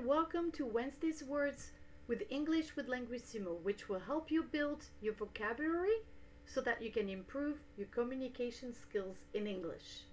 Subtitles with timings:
[0.00, 1.72] and welcome to Wednesday's Words
[2.08, 5.98] with English with Linguissimo, which will help you build your vocabulary
[6.46, 10.04] so that you can improve your communication skills in English.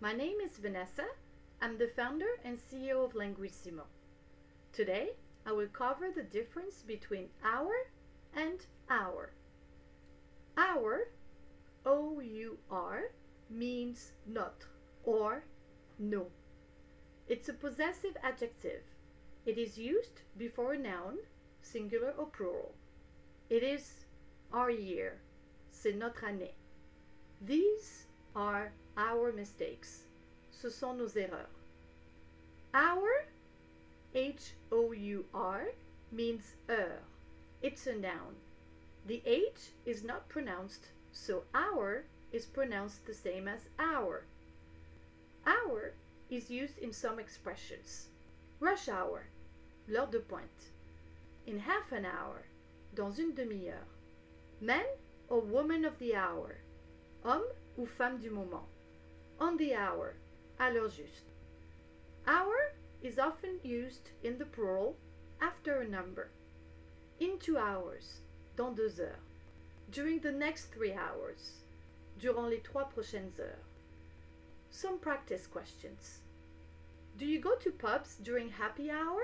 [0.00, 1.04] My name is Vanessa.
[1.62, 3.84] I'm the founder and CEO of Linguissimo.
[4.72, 5.10] Today,
[5.46, 7.72] I will cover the difference between our
[8.34, 9.32] and hour.
[10.56, 11.10] Our,
[11.86, 13.12] O U R,
[13.48, 14.64] means not
[15.04, 15.44] or
[16.00, 16.26] no.
[17.28, 18.82] It's a possessive adjective.
[19.46, 21.18] It is used before a noun,
[21.62, 22.74] singular or plural.
[23.48, 24.04] It is
[24.52, 25.20] our year.
[25.72, 26.54] C'est notre année.
[27.40, 30.04] These are our mistakes.
[30.50, 31.48] Ce sont nos erreurs.
[32.74, 33.26] Hour,
[34.14, 35.68] H O U R,
[36.12, 37.00] means er.
[37.62, 38.36] It's a noun.
[39.06, 44.26] The H is not pronounced, so hour is pronounced the same as our.
[45.46, 45.94] Hour
[46.28, 48.08] is used in some expressions.
[48.60, 49.22] Rush hour,
[49.88, 50.68] l'heure de pointe.
[51.46, 52.44] In half an hour,
[52.94, 53.88] dans une demi-heure.
[54.60, 54.84] Man
[55.30, 56.58] or woman of the hour.
[57.24, 58.68] Homme ou femme du moment.
[59.40, 60.14] On the hour,
[60.60, 61.32] à l'heure juste.
[62.26, 64.94] Hour is often used in the plural
[65.40, 66.28] after a number.
[67.18, 68.20] In two hours,
[68.56, 69.24] dans deux heures.
[69.90, 71.62] During the next three hours,
[72.18, 73.64] durant les trois prochaines heures.
[74.70, 76.20] Some practice questions.
[77.16, 79.20] Do you go to pubs during happy hour?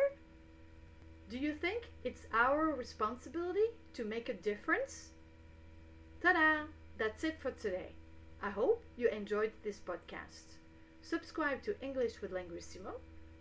[1.29, 5.11] Do you think it's our responsibility to make a difference?
[6.23, 6.67] Ta da!
[6.99, 7.93] That's it for today.
[8.43, 10.59] I hope you enjoyed this podcast.
[11.03, 13.01] Subscribe to English with Linguissimo.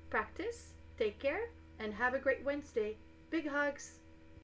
[0.10, 1.50] Practice, take care,
[1.80, 2.98] and have a great Wednesday.
[3.30, 4.00] Big hugs!